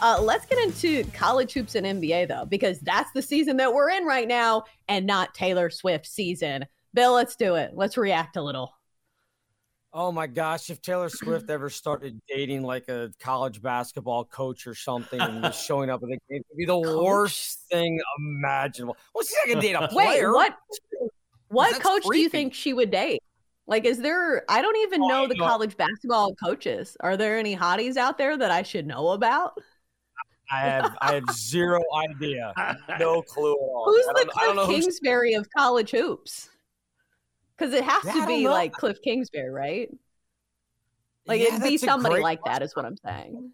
Uh, 0.00 0.20
let's 0.22 0.46
get 0.46 0.58
into 0.58 1.04
college 1.12 1.52
hoops 1.52 1.74
and 1.74 1.86
NBA 1.86 2.28
though, 2.28 2.44
because 2.44 2.78
that's 2.80 3.10
the 3.12 3.22
season 3.22 3.56
that 3.56 3.72
we're 3.72 3.90
in 3.90 4.04
right 4.04 4.28
now, 4.28 4.64
and 4.88 5.06
not 5.06 5.34
Taylor 5.34 5.70
Swift 5.70 6.06
season. 6.06 6.66
Bill, 6.94 7.12
let's 7.12 7.36
do 7.36 7.56
it. 7.56 7.72
Let's 7.74 7.96
react 7.96 8.36
a 8.36 8.42
little. 8.42 8.72
Oh 9.92 10.12
my 10.12 10.26
gosh, 10.26 10.70
if 10.70 10.80
Taylor 10.82 11.08
Swift 11.08 11.48
ever 11.50 11.70
started 11.70 12.20
dating 12.28 12.62
like 12.62 12.88
a 12.88 13.10
college 13.18 13.60
basketball 13.62 14.24
coach 14.24 14.66
or 14.66 14.74
something 14.74 15.20
and 15.20 15.42
was 15.42 15.58
showing 15.64 15.90
up 15.90 16.02
at 16.02 16.08
the 16.08 16.18
game, 16.30 16.42
it'd 16.46 16.56
be 16.56 16.66
the 16.66 16.80
coach? 16.80 17.04
worst 17.04 17.60
thing 17.70 17.98
imaginable. 18.18 18.96
What's 19.12 19.32
well, 19.32 19.40
she 19.46 19.54
gonna 19.54 19.62
date 19.62 19.72
a 19.72 19.88
player? 19.92 20.32
Wait, 20.32 20.34
what? 20.34 20.56
What 21.48 21.82
coach 21.82 22.04
creepy. 22.04 22.18
do 22.18 22.22
you 22.22 22.28
think 22.28 22.54
she 22.54 22.74
would 22.74 22.90
date? 22.90 23.22
Like, 23.66 23.84
is 23.84 23.98
there? 23.98 24.44
I 24.48 24.62
don't 24.62 24.76
even 24.78 25.02
oh, 25.02 25.08
know 25.08 25.26
the 25.26 25.36
college 25.36 25.76
basketball 25.76 26.34
coaches. 26.34 26.96
Are 27.00 27.16
there 27.16 27.38
any 27.38 27.56
hotties 27.56 27.96
out 27.96 28.18
there 28.18 28.36
that 28.36 28.50
I 28.50 28.62
should 28.62 28.86
know 28.86 29.08
about? 29.08 29.58
I 30.50 30.60
have 30.60 30.96
I 31.00 31.14
have 31.14 31.30
zero 31.32 31.82
idea, 32.08 32.52
no 32.98 33.22
clue 33.22 33.52
at 33.52 33.58
all. 33.58 33.84
Who's 33.86 34.06
the 34.06 34.30
Cliff 34.32 34.68
Kingsbury 34.68 35.34
of 35.34 35.46
college 35.56 35.90
hoops? 35.90 36.48
Because 37.56 37.74
it 37.74 37.84
has 37.84 38.04
yeah, 38.04 38.12
to 38.12 38.26
be 38.26 38.48
like 38.48 38.72
Cliff 38.72 38.98
Kingsbury, 39.02 39.50
right? 39.50 39.90
Like 41.26 41.40
yeah, 41.40 41.48
it'd 41.48 41.62
be 41.62 41.76
somebody 41.76 42.22
like 42.22 42.40
question. 42.40 42.60
that, 42.60 42.64
is 42.64 42.74
what 42.74 42.86
I'm 42.86 42.96
saying. 43.04 43.50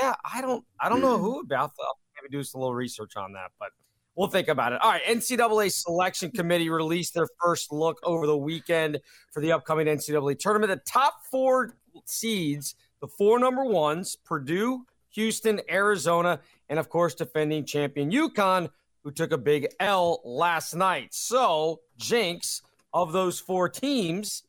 Yeah, 0.00 0.14
I 0.32 0.40
don't 0.40 0.64
I 0.80 0.88
don't 0.88 1.00
know 1.00 1.18
who 1.18 1.40
about. 1.40 1.72
I'll 1.80 1.98
maybe 2.22 2.30
do 2.30 2.42
some 2.44 2.60
little 2.60 2.74
research 2.74 3.16
on 3.16 3.32
that, 3.32 3.50
but 3.58 3.70
we'll 4.14 4.28
think 4.28 4.48
about 4.48 4.72
it. 4.72 4.80
All 4.82 4.90
right, 4.90 5.02
NCAA 5.04 5.72
Selection 5.72 6.30
Committee 6.30 6.68
released 6.68 7.14
their 7.14 7.28
first 7.42 7.72
look 7.72 7.98
over 8.04 8.26
the 8.26 8.36
weekend 8.36 9.00
for 9.32 9.40
the 9.40 9.52
upcoming 9.52 9.86
NCAA 9.86 10.38
tournament. 10.38 10.70
The 10.70 10.90
top 10.90 11.14
four 11.30 11.76
seeds, 12.04 12.76
the 13.00 13.08
four 13.08 13.38
number 13.38 13.64
ones, 13.64 14.16
Purdue, 14.24 14.84
Houston, 15.16 15.60
Arizona, 15.68 16.40
and 16.68 16.78
of 16.78 16.88
course, 16.88 17.14
defending 17.14 17.64
champion 17.64 18.10
UConn, 18.10 18.68
who 19.02 19.10
took 19.10 19.32
a 19.32 19.38
big 19.38 19.66
L 19.80 20.20
last 20.24 20.74
night. 20.74 21.14
So, 21.14 21.80
Jenks, 21.96 22.62
of 22.92 23.12
those 23.12 23.40
four 23.40 23.68
teams, 23.68 24.44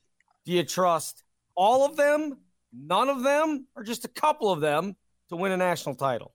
do 0.46 0.52
you 0.52 0.64
trust 0.64 1.24
all 1.56 1.86
of 1.86 1.96
them, 1.96 2.38
none 2.74 3.10
of 3.10 3.24
them, 3.24 3.68
or 3.76 3.84
just 3.84 4.06
a 4.06 4.10
couple 4.10 4.52
of 4.52 4.60
them 4.60 4.96
to 5.30 5.36
win 5.36 5.52
a 5.52 5.58
national 5.58 5.96
title? 5.96 6.34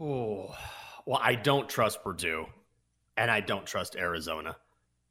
Oh, 0.00 0.54
well, 1.06 1.20
I 1.22 1.36
don't 1.36 1.68
trust 1.68 2.02
Purdue, 2.02 2.46
and 3.16 3.30
I 3.30 3.40
don't 3.40 3.66
trust 3.66 3.94
Arizona. 3.96 4.56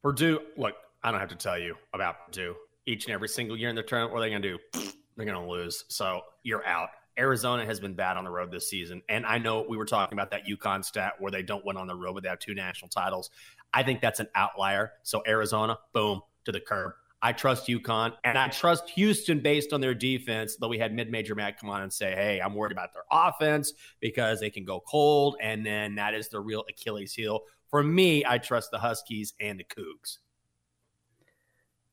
Purdue, 0.01 0.41
look, 0.57 0.75
I 1.03 1.11
don't 1.11 1.19
have 1.19 1.29
to 1.29 1.35
tell 1.35 1.57
you 1.57 1.75
about 1.93 2.25
Purdue. 2.25 2.55
Each 2.85 3.05
and 3.05 3.13
every 3.13 3.29
single 3.29 3.55
year 3.55 3.69
in 3.69 3.75
the 3.75 3.83
tournament, 3.83 4.13
what 4.13 4.19
are 4.19 4.21
they 4.23 4.29
going 4.29 4.41
to 4.41 4.57
do? 4.57 4.91
They're 5.15 5.25
going 5.25 5.41
to 5.41 5.49
lose. 5.49 5.85
So 5.87 6.21
you're 6.43 6.65
out. 6.65 6.89
Arizona 7.17 7.65
has 7.65 7.79
been 7.79 7.93
bad 7.93 8.17
on 8.17 8.23
the 8.23 8.29
road 8.29 8.51
this 8.51 8.69
season. 8.69 9.01
And 9.09 9.25
I 9.25 9.37
know 9.37 9.65
we 9.67 9.77
were 9.77 9.85
talking 9.85 10.17
about 10.17 10.31
that 10.31 10.45
UConn 10.47 10.83
stat 10.83 11.13
where 11.19 11.31
they 11.31 11.43
don't 11.43 11.65
win 11.65 11.77
on 11.77 11.87
the 11.87 11.95
road, 11.95 12.13
but 12.13 12.23
they 12.23 12.29
have 12.29 12.39
two 12.39 12.53
national 12.53 12.89
titles. 12.89 13.29
I 13.73 13.83
think 13.83 14.01
that's 14.01 14.19
an 14.19 14.27
outlier. 14.35 14.93
So 15.03 15.21
Arizona, 15.27 15.77
boom, 15.93 16.21
to 16.45 16.51
the 16.51 16.59
curb. 16.59 16.93
I 17.23 17.33
trust 17.33 17.67
UConn 17.67 18.13
and 18.23 18.37
I 18.37 18.47
trust 18.47 18.89
Houston 18.91 19.41
based 19.41 19.73
on 19.73 19.81
their 19.81 19.93
defense. 19.93 20.55
Though 20.55 20.69
we 20.69 20.79
had 20.79 20.91
mid-major 20.91 21.35
Matt 21.35 21.59
come 21.59 21.69
on 21.69 21.83
and 21.83 21.93
say, 21.93 22.15
"Hey, 22.15 22.41
I'm 22.41 22.55
worried 22.55 22.71
about 22.71 22.93
their 22.93 23.03
offense 23.11 23.73
because 23.99 24.39
they 24.39 24.49
can 24.49 24.65
go 24.65 24.79
cold," 24.79 25.35
and 25.39 25.63
then 25.63 25.95
that 25.95 26.15
is 26.15 26.29
the 26.29 26.39
real 26.39 26.63
Achilles 26.67 27.13
heel. 27.13 27.41
For 27.69 27.83
me, 27.83 28.25
I 28.25 28.39
trust 28.39 28.71
the 28.71 28.79
Huskies 28.79 29.33
and 29.39 29.59
the 29.59 29.63
Cougs. 29.63 30.17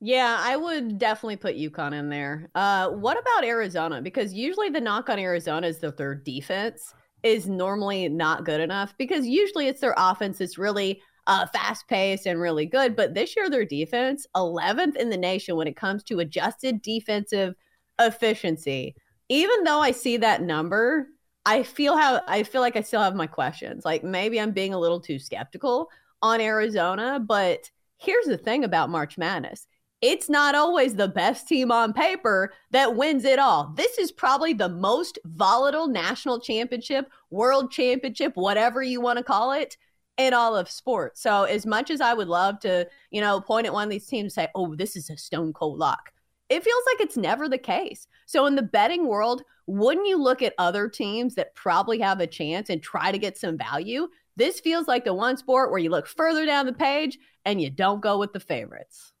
Yeah, 0.01 0.37
I 0.39 0.55
would 0.55 0.97
definitely 0.97 1.35
put 1.35 1.57
UConn 1.57 1.93
in 1.93 2.09
there. 2.09 2.49
Uh, 2.55 2.89
what 2.89 3.19
about 3.19 3.43
Arizona? 3.43 4.01
Because 4.01 4.33
usually 4.33 4.69
the 4.69 4.79
knock 4.79 5.09
on 5.09 5.19
Arizona 5.19 5.67
is 5.67 5.79
that 5.79 5.97
their 5.97 6.15
defense 6.15 6.93
is 7.21 7.49
normally 7.49 8.07
not 8.07 8.45
good 8.45 8.61
enough 8.61 8.95
because 8.97 9.27
usually 9.27 9.67
it's 9.67 9.81
their 9.81 9.95
offense 9.97 10.37
that's 10.37 10.57
really 10.57 11.01
uh, 11.27 11.45
fast 11.47 11.87
paced 11.89 12.25
and 12.25 12.39
really 12.39 12.65
good. 12.65 12.95
But 12.95 13.13
this 13.13 13.35
year, 13.35 13.49
their 13.49 13.65
defense, 13.65 14.25
11th 14.37 14.95
in 14.95 15.09
the 15.09 15.17
nation 15.17 15.57
when 15.57 15.67
it 15.67 15.75
comes 15.75 16.03
to 16.03 16.19
adjusted 16.19 16.81
defensive 16.81 17.55
efficiency. 17.99 18.95
Even 19.27 19.63
though 19.65 19.81
I 19.81 19.91
see 19.91 20.15
that 20.17 20.41
number, 20.41 21.07
I 21.45 21.63
feel 21.63 21.97
how 21.97 22.21
I 22.27 22.43
feel 22.43 22.61
like 22.61 22.77
I 22.77 22.81
still 22.81 23.01
have 23.01 23.15
my 23.15 23.27
questions. 23.27 23.83
Like 23.83 24.03
maybe 24.03 24.39
I'm 24.39 24.51
being 24.51 24.73
a 24.73 24.79
little 24.79 25.01
too 25.01 25.19
skeptical 25.19 25.89
on 26.21 26.39
Arizona, 26.39 27.19
but 27.19 27.69
here's 27.97 28.25
the 28.25 28.37
thing 28.37 28.63
about 28.63 28.89
March 28.89 29.17
Madness 29.17 29.67
it's 30.01 30.29
not 30.29 30.55
always 30.55 30.95
the 30.95 31.07
best 31.07 31.47
team 31.47 31.71
on 31.71 31.91
paper 31.91 32.53
that 32.71 32.95
wins 32.95 33.25
it 33.25 33.37
all. 33.37 33.73
This 33.75 33.97
is 33.97 34.11
probably 34.11 34.53
the 34.53 34.69
most 34.69 35.19
volatile 35.25 35.87
national 35.87 36.39
championship, 36.39 37.09
world 37.29 37.71
championship, 37.71 38.33
whatever 38.35 38.81
you 38.81 39.01
want 39.01 39.17
to 39.17 39.23
call 39.23 39.51
it, 39.51 39.75
in 40.17 40.33
all 40.33 40.55
of 40.55 40.69
sports. 40.69 41.21
So, 41.21 41.43
as 41.43 41.65
much 41.65 41.89
as 41.89 42.01
I 42.01 42.13
would 42.13 42.27
love 42.27 42.59
to, 42.61 42.87
you 43.11 43.21
know, 43.21 43.41
point 43.41 43.67
at 43.67 43.73
one 43.73 43.85
of 43.85 43.89
these 43.89 44.05
teams 44.05 44.25
and 44.25 44.31
say, 44.31 44.47
oh, 44.55 44.75
this 44.75 44.95
is 44.95 45.09
a 45.09 45.17
stone 45.17 45.53
cold 45.53 45.79
lock, 45.79 46.11
it 46.49 46.63
feels 46.63 46.83
like 46.87 47.01
it's 47.01 47.17
never 47.17 47.49
the 47.49 47.57
case. 47.57 48.07
So, 48.25 48.45
in 48.45 48.55
the 48.55 48.61
betting 48.61 49.07
world, 49.07 49.43
wouldn't 49.67 50.07
you 50.07 50.21
look 50.21 50.41
at 50.41 50.53
other 50.57 50.87
teams 50.87 51.35
that 51.35 51.55
probably 51.55 51.99
have 51.99 52.19
a 52.19 52.27
chance 52.27 52.69
and 52.69 52.81
try 52.81 53.11
to 53.11 53.17
get 53.17 53.37
some 53.37 53.57
value? 53.57 54.07
This 54.35 54.59
feels 54.61 54.87
like 54.87 55.03
the 55.03 55.13
one 55.13 55.35
sport 55.35 55.71
where 55.71 55.79
you 55.79 55.89
look 55.89 56.07
further 56.07 56.45
down 56.45 56.65
the 56.65 56.73
page 56.73 57.19
and 57.43 57.61
you 57.61 57.69
don't 57.69 58.01
go 58.01 58.17
with 58.17 58.31
the 58.31 58.39
favorites. 58.39 59.11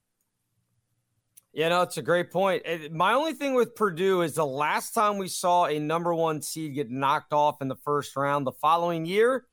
Yeah, 1.53 1.69
no, 1.69 1.81
it's 1.81 1.97
a 1.97 2.01
great 2.03 2.31
point. 2.31 2.63
My 2.91 3.13
only 3.13 3.33
thing 3.33 3.55
with 3.55 3.75
Purdue 3.75 4.21
is 4.21 4.35
the 4.35 4.45
last 4.45 4.93
time 4.93 5.17
we 5.17 5.27
saw 5.27 5.65
a 5.65 5.79
number 5.79 6.13
one 6.13 6.41
seed 6.41 6.75
get 6.75 6.91
knocked 6.91 7.33
off 7.33 7.61
in 7.61 7.67
the 7.67 7.75
first 7.75 8.15
round 8.15 8.45
the 8.45 8.51
following 8.51 9.05
year, 9.05 9.45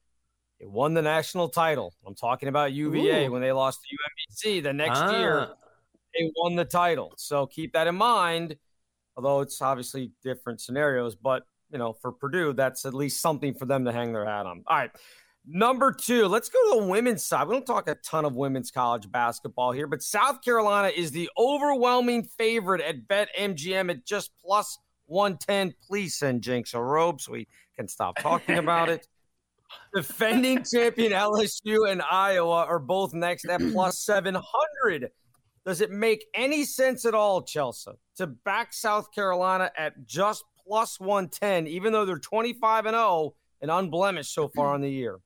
it 0.59 0.71
won 0.71 0.95
the 0.95 1.03
national 1.03 1.49
title. 1.49 1.95
I'm 2.07 2.15
talking 2.15 2.49
about 2.49 2.73
UVA 2.73 3.27
Ooh. 3.27 3.33
when 3.33 3.43
they 3.43 3.53
lost 3.53 3.81
to 3.83 3.97
UMBC. 3.97 4.63
The 4.63 4.73
next 4.73 4.99
ah. 4.99 5.19
year, 5.19 5.49
they 6.15 6.31
won 6.37 6.57
the 6.57 6.65
title. 6.65 7.13
So 7.17 7.47
keep 7.47 7.73
that 7.73 7.87
in 7.87 7.95
mind. 7.95 8.57
Although 9.17 9.41
it's 9.41 9.61
obviously 9.63 10.13
different 10.23 10.61
scenarios, 10.61 11.17
but 11.17 11.45
you 11.71 11.79
know, 11.79 11.95
for 11.95 12.13
Purdue, 12.13 12.53
that's 12.53 12.85
at 12.85 12.95
least 12.95 13.21
something 13.21 13.55
for 13.55 13.65
them 13.65 13.87
to 13.87 13.93
hang 13.93 14.13
their 14.13 14.27
hat 14.27 14.47
on. 14.47 14.63
All 14.67 14.77
right. 14.77 14.91
Number 15.49 15.93
two, 15.93 16.27
let's 16.27 16.49
go 16.49 16.59
to 16.73 16.81
the 16.81 16.87
women's 16.87 17.25
side. 17.25 17.47
We 17.47 17.55
don't 17.55 17.65
talk 17.65 17.89
a 17.89 17.95
ton 17.95 18.25
of 18.25 18.35
women's 18.35 18.73
college 18.73 19.11
basketball 19.11 19.71
here, 19.71 19.87
but 19.87 20.03
South 20.03 20.43
Carolina 20.43 20.89
is 20.89 21.13
the 21.13 21.31
overwhelming 21.39 22.25
favorite 22.25 22.81
at 22.81 23.07
BetMGM 23.07 23.91
at 23.91 24.05
just 24.05 24.33
plus 24.45 24.79
110. 25.07 25.73
Please 25.87 26.17
send 26.17 26.43
Jenks 26.43 26.75
a 26.75 26.81
robe 26.81 27.21
so 27.21 27.33
we 27.33 27.47
can 27.77 27.87
stop 27.87 28.19
talking 28.19 28.59
about 28.59 28.89
it. 28.89 29.07
Defending 29.95 30.65
champion 30.65 31.13
LSU 31.13 31.91
and 31.91 32.03
Iowa 32.03 32.65
are 32.65 32.81
both 32.81 33.15
next 33.15 33.47
at 33.47 33.61
plus 33.73 33.99
700. 34.05 35.11
Does 35.65 35.81
it 35.81 35.93
make 35.93 36.25
any 36.35 36.65
sense 36.65 37.05
at 37.05 37.15
all, 37.15 37.43
Chelsa, 37.43 37.95
to 38.17 38.27
back 38.27 38.73
South 38.73 39.13
Carolina 39.13 39.71
at 39.77 40.07
just 40.07 40.45
plus 40.67 40.99
110, 40.99 41.69
even 41.69 41.93
though 41.93 42.05
they're 42.05 42.19
25 42.19 42.87
and 42.87 42.95
0 42.95 43.35
and 43.61 43.71
unblemished 43.71 44.35
so 44.35 44.49
far 44.49 44.75
on 44.75 44.81
the 44.81 44.91
year? 44.91 45.19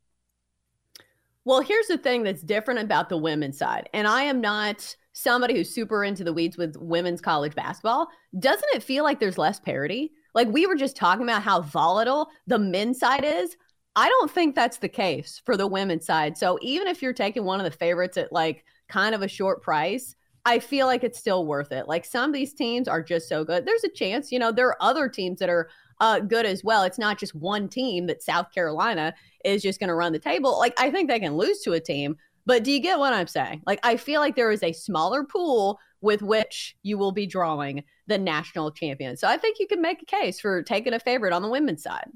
Well, 1.50 1.62
here's 1.62 1.88
the 1.88 1.98
thing 1.98 2.22
that's 2.22 2.42
different 2.42 2.78
about 2.78 3.08
the 3.08 3.16
women's 3.16 3.58
side. 3.58 3.88
And 3.92 4.06
I 4.06 4.22
am 4.22 4.40
not 4.40 4.94
somebody 5.14 5.56
who's 5.56 5.74
super 5.74 6.04
into 6.04 6.22
the 6.22 6.32
weeds 6.32 6.56
with 6.56 6.76
women's 6.76 7.20
college 7.20 7.56
basketball. 7.56 8.06
Doesn't 8.38 8.72
it 8.72 8.84
feel 8.84 9.02
like 9.02 9.18
there's 9.18 9.36
less 9.36 9.58
parity? 9.58 10.12
Like 10.32 10.46
we 10.46 10.68
were 10.68 10.76
just 10.76 10.94
talking 10.94 11.24
about 11.24 11.42
how 11.42 11.62
volatile 11.62 12.28
the 12.46 12.60
men's 12.60 13.00
side 13.00 13.24
is. 13.24 13.56
I 13.96 14.08
don't 14.08 14.30
think 14.30 14.54
that's 14.54 14.78
the 14.78 14.88
case 14.88 15.42
for 15.44 15.56
the 15.56 15.66
women's 15.66 16.06
side. 16.06 16.38
So 16.38 16.56
even 16.62 16.86
if 16.86 17.02
you're 17.02 17.12
taking 17.12 17.42
one 17.42 17.58
of 17.58 17.64
the 17.64 17.76
favorites 17.76 18.16
at 18.16 18.32
like 18.32 18.64
kind 18.88 19.12
of 19.12 19.22
a 19.22 19.26
short 19.26 19.60
price, 19.60 20.14
I 20.44 20.60
feel 20.60 20.86
like 20.86 21.02
it's 21.02 21.18
still 21.18 21.46
worth 21.46 21.72
it. 21.72 21.88
Like 21.88 22.04
some 22.04 22.30
of 22.30 22.34
these 22.34 22.54
teams 22.54 22.86
are 22.86 23.02
just 23.02 23.28
so 23.28 23.44
good. 23.44 23.66
There's 23.66 23.82
a 23.82 23.90
chance, 23.90 24.30
you 24.30 24.38
know, 24.38 24.52
there 24.52 24.68
are 24.68 24.80
other 24.80 25.08
teams 25.08 25.40
that 25.40 25.50
are 25.50 25.68
uh, 26.00 26.20
good 26.20 26.46
as 26.46 26.64
well. 26.64 26.82
It's 26.82 26.98
not 26.98 27.18
just 27.18 27.34
one 27.34 27.68
team 27.68 28.06
that 28.06 28.22
South 28.22 28.52
Carolina 28.52 29.14
is 29.44 29.62
just 29.62 29.78
going 29.78 29.88
to 29.88 29.94
run 29.94 30.12
the 30.12 30.18
table. 30.18 30.58
Like 30.58 30.74
I 30.78 30.90
think 30.90 31.08
they 31.08 31.20
can 31.20 31.36
lose 31.36 31.60
to 31.60 31.72
a 31.72 31.80
team, 31.80 32.16
but 32.46 32.64
do 32.64 32.72
you 32.72 32.80
get 32.80 32.98
what 32.98 33.12
I'm 33.12 33.26
saying? 33.26 33.62
Like 33.66 33.80
I 33.82 33.96
feel 33.96 34.20
like 34.20 34.36
there 34.36 34.50
is 34.50 34.62
a 34.62 34.72
smaller 34.72 35.24
pool 35.24 35.78
with 36.00 36.22
which 36.22 36.76
you 36.82 36.96
will 36.96 37.12
be 37.12 37.26
drawing 37.26 37.84
the 38.06 38.18
national 38.18 38.70
champion. 38.72 39.16
So 39.16 39.28
I 39.28 39.36
think 39.36 39.58
you 39.58 39.66
can 39.66 39.82
make 39.82 40.02
a 40.02 40.06
case 40.06 40.40
for 40.40 40.62
taking 40.62 40.94
a 40.94 41.00
favorite 41.00 41.32
on 41.32 41.42
the 41.42 41.48
women's 41.48 41.82
side. 41.82 42.08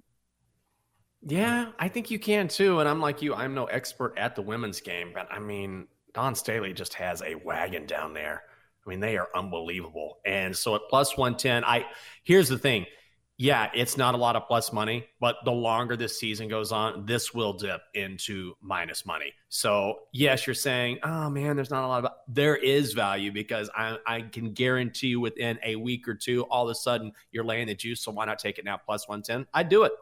Yeah, 1.26 1.68
I 1.78 1.88
think 1.88 2.10
you 2.10 2.18
can 2.18 2.48
too. 2.48 2.80
And 2.80 2.88
I'm 2.88 3.00
like 3.00 3.22
you, 3.22 3.34
I'm 3.34 3.54
no 3.54 3.64
expert 3.64 4.14
at 4.16 4.34
the 4.34 4.42
women's 4.42 4.80
game, 4.80 5.10
but 5.14 5.26
I 5.30 5.38
mean, 5.38 5.86
Dawn 6.12 6.34
Staley 6.34 6.72
just 6.72 6.94
has 6.94 7.22
a 7.22 7.34
wagon 7.34 7.86
down 7.86 8.14
there. 8.14 8.42
I 8.84 8.90
mean, 8.90 9.00
they 9.00 9.16
are 9.16 9.28
unbelievable. 9.34 10.18
And 10.26 10.56
so 10.56 10.74
at 10.74 10.82
plus 10.90 11.16
110, 11.16 11.64
I 11.64 11.86
here's 12.24 12.48
the 12.48 12.58
thing. 12.58 12.86
Yeah, 13.36 13.68
it's 13.74 13.96
not 13.96 14.14
a 14.14 14.16
lot 14.16 14.36
of 14.36 14.46
plus 14.46 14.72
money, 14.72 15.06
but 15.18 15.36
the 15.44 15.50
longer 15.50 15.96
this 15.96 16.20
season 16.20 16.46
goes 16.46 16.70
on, 16.70 17.04
this 17.04 17.34
will 17.34 17.52
dip 17.52 17.80
into 17.94 18.54
minus 18.60 19.04
money. 19.04 19.32
So, 19.48 20.02
yes, 20.12 20.46
you're 20.46 20.54
saying, 20.54 21.00
oh 21.02 21.28
man, 21.30 21.56
there's 21.56 21.70
not 21.70 21.84
a 21.84 21.88
lot 21.88 22.04
of 22.04 22.12
there 22.28 22.54
is 22.54 22.92
value 22.92 23.32
because 23.32 23.68
I, 23.74 23.98
I 24.06 24.20
can 24.20 24.52
guarantee 24.52 25.08
you 25.08 25.20
within 25.20 25.58
a 25.64 25.74
week 25.74 26.06
or 26.06 26.14
two, 26.14 26.44
all 26.44 26.68
of 26.68 26.70
a 26.70 26.76
sudden 26.76 27.10
you're 27.32 27.44
laying 27.44 27.66
the 27.66 27.74
juice. 27.74 28.02
So, 28.02 28.12
why 28.12 28.24
not 28.24 28.38
take 28.38 28.58
it 28.58 28.64
now 28.64 28.76
plus 28.76 29.08
110? 29.08 29.48
I'd 29.52 29.68
do 29.68 29.82
it. 29.82 29.92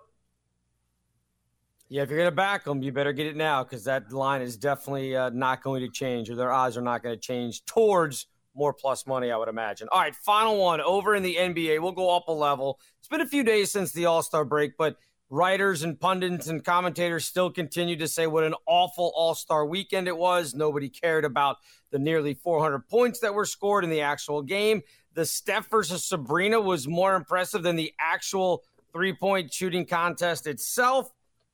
Yeah, 1.89 2.03
if 2.03 2.11
you're 2.11 2.19
going 2.19 2.31
to 2.31 2.37
back 2.37 2.65
them, 2.65 2.83
you 2.83 2.93
better 2.93 3.13
get 3.15 3.27
it 3.27 3.37
now 3.37 3.65
because 3.65 3.85
that 3.85 4.13
line 4.13 4.43
is 4.43 4.59
definitely 4.59 5.17
uh, 5.17 5.31
not 5.31 5.63
going 5.63 5.81
to 5.83 5.91
change, 5.91 6.29
or 6.29 6.37
their 6.37 6.53
odds 6.53 6.77
are 6.77 6.83
not 6.83 7.03
going 7.03 7.15
to 7.15 7.21
change 7.21 7.65
towards 7.65 8.27
more 8.55 8.73
plus 8.73 9.07
money, 9.07 9.31
I 9.31 9.37
would 9.37 9.49
imagine. 9.49 9.89
All 9.91 10.01
right, 10.01 10.15
final 10.15 10.59
one 10.59 10.81
over 10.81 11.15
in 11.15 11.23
the 11.23 11.37
NBA. 11.37 11.81
We'll 11.81 11.93
go 11.93 12.15
up 12.15 12.29
a 12.29 12.33
level. 12.33 12.81
It's 12.99 13.09
been 13.09 13.21
a 13.21 13.27
few 13.27 13.43
days 13.43 13.71
since 13.71 13.93
the 13.93 14.07
All 14.07 14.23
Star 14.23 14.45
break, 14.45 14.77
but 14.77 14.97
writers 15.31 15.83
and 15.83 15.99
pundits 15.99 16.49
and 16.49 16.63
commentators 16.63 17.25
still 17.25 17.51
continue 17.51 17.97
to 17.97 18.07
say 18.07 18.27
what 18.27 18.45
an 18.45 18.55
awful 18.67 19.13
All 19.17 19.35
Star 19.35 19.65
weekend 19.65 20.09
it 20.09 20.17
was. 20.17 20.55
Nobody 20.55 20.89
cared 20.89 21.25
about 21.25 21.57
the 21.91 21.99
nearly 21.99 22.35
400 22.35 22.89
points 22.89 23.21
that 23.21 23.35
were 23.35 23.47
scored 23.47 23.85
in 23.85 23.91
the 23.91 24.03
actual 24.03 24.43
game. 24.43 24.83
The 25.15 25.27
Steph 25.27 25.71
versus 25.71 26.05
Sabrina 26.05 26.61
was 26.61 26.89
more 26.89 27.15
impressive 27.15 27.63
than 27.63 27.77
the 27.77 27.93
actual 27.99 28.65
three 28.93 29.13
point 29.13 29.53
shooting 29.53 29.87
contest 29.87 30.47
itself. 30.47 31.11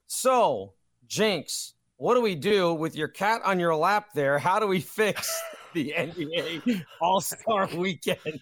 So, 0.07 0.75
Jenks, 1.07 1.75
what 1.97 2.15
do 2.15 2.21
we 2.21 2.35
do 2.35 2.73
with 2.75 2.97
your 2.97 3.09
cat 3.09 3.43
on 3.45 3.59
your 3.61 3.75
lap 3.75 4.09
there? 4.15 4.39
How 4.39 4.59
do 4.59 4.67
we 4.67 4.81
fix 4.81 5.41
the 5.83 5.95
NBA 5.97 6.85
All 7.01 7.21
Star 7.21 7.67
Weekend? 7.75 8.41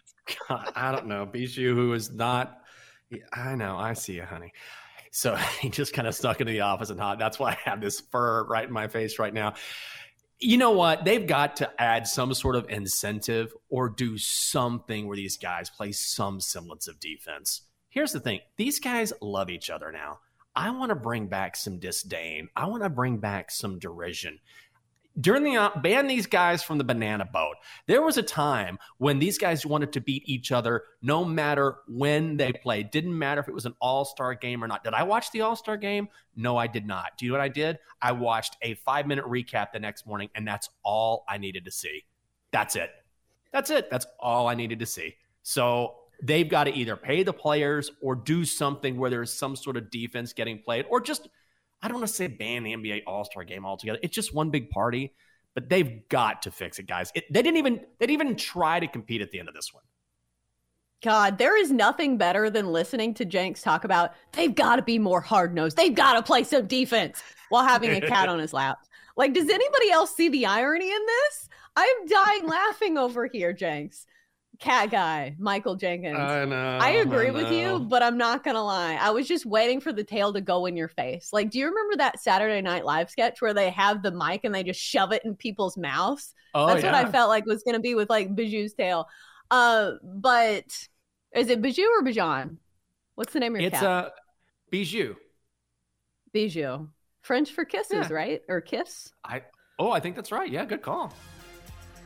God, 0.48 0.72
I 0.74 0.92
don't 0.92 1.06
know. 1.06 1.26
Bijou, 1.26 1.74
who 1.74 1.92
is 1.92 2.12
not, 2.12 2.58
I 3.32 3.54
know, 3.54 3.76
I 3.76 3.92
see 3.92 4.14
you, 4.14 4.24
honey. 4.24 4.52
So 5.10 5.34
he 5.60 5.70
just 5.70 5.92
kind 5.92 6.08
of 6.08 6.14
stuck 6.14 6.40
into 6.40 6.52
the 6.52 6.60
office 6.60 6.90
and 6.90 7.00
hot. 7.00 7.18
That's 7.18 7.38
why 7.38 7.52
I 7.52 7.70
have 7.70 7.80
this 7.80 8.00
fur 8.00 8.44
right 8.44 8.66
in 8.66 8.72
my 8.72 8.88
face 8.88 9.18
right 9.18 9.32
now. 9.32 9.54
You 10.38 10.58
know 10.58 10.72
what? 10.72 11.04
They've 11.04 11.26
got 11.26 11.56
to 11.56 11.80
add 11.80 12.06
some 12.06 12.34
sort 12.34 12.56
of 12.56 12.68
incentive 12.68 13.54
or 13.70 13.88
do 13.88 14.18
something 14.18 15.06
where 15.06 15.16
these 15.16 15.38
guys 15.38 15.70
play 15.70 15.92
some 15.92 16.40
semblance 16.40 16.88
of 16.88 17.00
defense. 17.00 17.62
Here's 17.88 18.12
the 18.12 18.20
thing 18.20 18.40
these 18.58 18.78
guys 18.78 19.14
love 19.22 19.48
each 19.48 19.70
other 19.70 19.90
now. 19.90 20.18
I 20.54 20.70
want 20.70 20.88
to 20.88 20.96
bring 20.96 21.26
back 21.26 21.54
some 21.54 21.78
disdain. 21.78 22.48
I 22.56 22.66
want 22.66 22.82
to 22.82 22.88
bring 22.88 23.18
back 23.18 23.50
some 23.50 23.78
derision. 23.78 24.38
During 25.18 25.44
the 25.44 25.56
uh, 25.56 25.70
ban 25.80 26.06
these 26.06 26.26
guys 26.26 26.62
from 26.62 26.76
the 26.76 26.84
banana 26.84 27.24
boat. 27.24 27.56
There 27.86 28.02
was 28.02 28.18
a 28.18 28.22
time 28.22 28.78
when 28.98 29.18
these 29.18 29.38
guys 29.38 29.64
wanted 29.64 29.92
to 29.94 30.00
beat 30.00 30.22
each 30.26 30.52
other 30.52 30.84
no 31.00 31.24
matter 31.24 31.76
when 31.88 32.36
they 32.36 32.52
played. 32.52 32.90
Didn't 32.90 33.18
matter 33.18 33.40
if 33.40 33.48
it 33.48 33.54
was 33.54 33.64
an 33.64 33.74
all-star 33.80 34.34
game 34.34 34.62
or 34.62 34.68
not. 34.68 34.84
Did 34.84 34.92
I 34.92 35.04
watch 35.04 35.30
the 35.30 35.40
all-star 35.40 35.78
game? 35.78 36.08
No, 36.36 36.56
I 36.56 36.66
did 36.66 36.86
not. 36.86 37.16
Do 37.16 37.24
you 37.24 37.32
know 37.32 37.38
what 37.38 37.44
I 37.44 37.48
did? 37.48 37.78
I 38.02 38.12
watched 38.12 38.56
a 38.60 38.74
5-minute 38.86 39.24
recap 39.24 39.72
the 39.72 39.80
next 39.80 40.06
morning 40.06 40.28
and 40.34 40.46
that's 40.46 40.68
all 40.82 41.24
I 41.28 41.38
needed 41.38 41.64
to 41.64 41.70
see. 41.70 42.04
That's 42.50 42.76
it. 42.76 42.90
That's 43.52 43.70
it. 43.70 43.90
That's 43.90 44.06
all 44.20 44.48
I 44.48 44.54
needed 44.54 44.80
to 44.80 44.86
see. 44.86 45.14
So 45.42 45.94
they've 46.22 46.48
got 46.48 46.64
to 46.64 46.74
either 46.74 46.96
pay 46.96 47.22
the 47.22 47.32
players 47.32 47.90
or 48.02 48.14
do 48.14 48.44
something 48.44 48.98
where 48.98 49.10
there's 49.10 49.32
some 49.32 49.56
sort 49.56 49.76
of 49.76 49.90
defense 49.90 50.32
getting 50.32 50.58
played 50.58 50.84
or 50.90 51.00
just 51.00 51.28
I 51.86 51.88
don't 51.88 51.98
want 51.98 52.08
to 52.08 52.14
say 52.14 52.26
ban 52.26 52.64
the 52.64 52.72
NBA 52.72 53.02
All-Star 53.06 53.44
game 53.44 53.64
altogether. 53.64 54.00
It's 54.02 54.12
just 54.12 54.34
one 54.34 54.50
big 54.50 54.70
party, 54.70 55.14
but 55.54 55.68
they've 55.68 56.08
got 56.08 56.42
to 56.42 56.50
fix 56.50 56.80
it, 56.80 56.88
guys. 56.88 57.12
It, 57.14 57.32
they 57.32 57.42
didn't 57.42 57.58
even 57.58 57.74
they 58.00 58.08
didn't 58.08 58.20
even 58.22 58.34
try 58.34 58.80
to 58.80 58.88
compete 58.88 59.20
at 59.20 59.30
the 59.30 59.38
end 59.38 59.46
of 59.48 59.54
this 59.54 59.72
one. 59.72 59.84
God, 61.00 61.38
there 61.38 61.56
is 61.56 61.70
nothing 61.70 62.18
better 62.18 62.50
than 62.50 62.72
listening 62.72 63.14
to 63.14 63.24
Jenks 63.24 63.62
talk 63.62 63.84
about 63.84 64.14
they've 64.32 64.52
got 64.52 64.76
to 64.76 64.82
be 64.82 64.98
more 64.98 65.20
hard 65.20 65.54
nosed. 65.54 65.76
They've 65.76 65.94
got 65.94 66.14
to 66.14 66.22
play 66.22 66.42
some 66.42 66.66
defense 66.66 67.22
while 67.50 67.62
having 67.62 67.92
a 67.92 68.00
cat 68.00 68.28
on 68.28 68.40
his 68.40 68.52
lap. 68.52 68.78
Like, 69.16 69.32
does 69.32 69.48
anybody 69.48 69.92
else 69.92 70.12
see 70.12 70.28
the 70.28 70.46
irony 70.46 70.90
in 70.90 71.06
this? 71.06 71.48
I'm 71.76 72.06
dying 72.08 72.48
laughing 72.48 72.98
over 72.98 73.28
here, 73.28 73.52
Jenks 73.52 74.06
cat 74.58 74.91
guy, 74.91 75.35
Michael 75.38 75.76
Jenkins. 75.76 76.19
I 76.19 76.44
know. 76.44 76.79
I 76.81 76.91
agree 76.91 77.29
I 77.29 77.31
with 77.31 77.53
you, 77.53 77.79
but 77.81 78.03
I'm 78.03 78.17
not 78.19 78.43
gonna 78.44 78.62
lie. 78.64 78.94
I 79.00 79.11
was 79.11 79.26
just 79.29 79.47
waiting 79.47 79.81
for 79.81 79.93
the 79.93 80.05
tail 80.05 80.32
to 80.32 80.41
go 80.41 80.67
in 80.67 80.76
your 80.76 80.88
face. 80.88 81.31
Like, 81.32 81.50
do 81.50 81.58
you 81.58 81.67
remember 81.67 81.97
that 81.97 82.20
Saturday 82.20 82.61
Night 82.62 82.85
Live 82.85 83.11
sketch 83.11 83.41
where 83.41 83.55
they 83.55 83.70
have 83.70 84.03
the 84.03 84.11
mic 84.12 84.44
and 84.44 84.55
they 84.55 84.62
just 84.62 84.81
shove 84.81 85.12
it 85.12 85.23
in 85.25 85.35
people's 85.37 85.76
mouths? 85.76 86.35
Oh, 86.55 86.67
That's 86.67 86.82
yeah. 86.82 86.93
what 86.93 87.06
I 87.06 87.11
felt 87.11 87.29
like 87.29 87.47
was 87.47 87.62
gonna 87.62 87.81
be 87.81 87.94
with 87.94 88.08
like 88.11 88.35
Bijou's 88.35 88.75
tail. 88.75 89.06
Uh, 89.50 89.93
but 90.03 90.64
is 91.35 91.49
it 91.50 91.61
Bijou 91.62 91.85
or 91.99 92.03
Bijan? 92.03 92.56
What's 93.14 93.32
the 93.32 93.41
name 93.41 93.55
of 93.55 93.61
your 93.61 93.69
It's 93.69 93.79
cat? 93.81 93.85
uh, 93.88 94.11
Bijou. 94.70 95.14
Bijou. 96.32 96.88
French 97.23 97.50
for 97.53 97.64
kisses, 97.64 97.93
Yeah. 98.08 98.12
right? 98.12 98.43
Or 98.49 98.61
kiss? 98.61 99.12
I 99.25 99.43
oh, 99.79 99.91
I 99.91 100.00
think 100.00 100.17
that's 100.17 100.32
right. 100.32 100.50
Yeah, 100.50 100.64
good 100.64 100.82
call. 100.82 101.12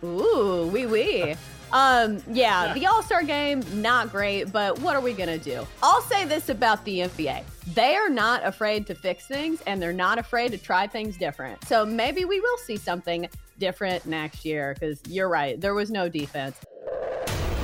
Ooh, 0.05 0.69
wee 0.73 0.87
wee. 0.87 1.35
Um, 1.73 2.21
yeah, 2.29 2.75
the 2.75 2.87
All 2.87 3.01
Star 3.03 3.23
game, 3.23 3.63
not 3.81 4.11
great, 4.11 4.51
but 4.51 4.81
what 4.81 4.97
are 4.97 5.01
we 5.01 5.13
gonna 5.13 5.39
do? 5.39 5.67
I'll 5.83 6.03
say 6.03 6.25
this 6.25 6.49
about 6.49 6.85
the 6.85 7.01
NBA. 7.01 7.45
They 7.75 7.95
are 7.95 8.09
not 8.09 8.45
afraid 8.45 8.89
to 8.89 8.95
fix 8.97 9.27
things 9.27 9.63
and 9.69 9.81
they're 9.81 9.93
not 9.93 10.19
afraid 10.19 10.51
to 10.51 10.59
try 10.59 10.89
things 10.89 11.17
different. 11.17 11.65
So 11.69 11.87
maybe 11.87 12.25
we 12.25 12.41
will 12.41 12.59
see 12.59 12.77
something 12.77 13.29
different 13.59 14.05
next 14.07 14.45
year, 14.45 14.75
because 14.75 15.01
you're 15.09 15.29
right, 15.29 15.61
there 15.61 15.75
was 15.75 15.91
no 15.91 16.09
defense. 16.09 16.57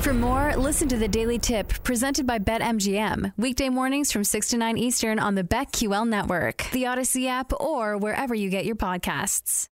For 0.02 0.14
more, 0.14 0.54
listen 0.54 0.86
to 0.90 0.96
the 0.96 1.08
Daily 1.08 1.40
Tip 1.40 1.82
presented 1.82 2.28
by 2.28 2.38
BetMGM. 2.38 3.32
Weekday 3.36 3.70
mornings 3.70 4.12
from 4.12 4.22
6 4.22 4.50
to 4.50 4.56
9 4.56 4.78
Eastern 4.78 5.18
on 5.18 5.34
the 5.34 5.42
BetQL 5.42 6.06
network, 6.08 6.68
the 6.70 6.84
Audacy 6.84 7.26
app, 7.26 7.52
or 7.58 7.96
wherever 7.98 8.32
you 8.32 8.48
get 8.50 8.64
your 8.64 8.76
podcasts. 8.76 9.68